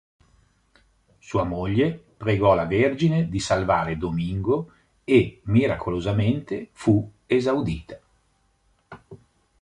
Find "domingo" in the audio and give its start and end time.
3.97-4.71